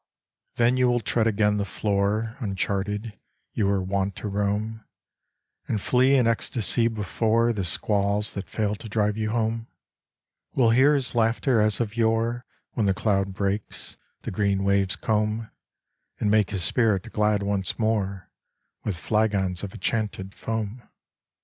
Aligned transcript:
Then 0.55 0.77
you 0.77 0.87
will 0.89 0.99
tread 0.99 1.27
again 1.27 1.57
the 1.57 1.63
floor 1.63 2.35
Uncharted 2.39 3.19
you 3.53 3.67
were 3.67 3.83
wont 3.83 4.15
to 4.15 4.27
roam, 4.27 4.83
And 5.67 5.79
flee 5.79 6.15
in 6.15 6.25
ecstasy 6.25 6.87
before 6.87 7.53
The 7.53 7.63
squalls 7.63 8.33
that 8.33 8.49
fail 8.49 8.73
to 8.73 8.89
drive 8.89 9.15
you 9.15 9.29
home: 9.29 9.67
Will 10.55 10.71
hear 10.71 10.95
his 10.95 11.13
laughter 11.13 11.61
as 11.61 11.79
of 11.79 11.95
yore 11.95 12.47
When 12.71 12.87
the 12.87 12.95
cloud 12.95 13.35
breaks, 13.35 13.95
the 14.23 14.31
green 14.31 14.63
waves 14.63 14.95
comb, 14.95 15.51
And 16.19 16.31
make 16.31 16.49
his 16.49 16.63
spirit 16.63 17.13
glad 17.13 17.43
once 17.43 17.77
more 17.77 18.31
With 18.83 18.97
flagons 18.97 19.63
of 19.63 19.71
enchanted 19.75 20.33
foam 20.33 20.81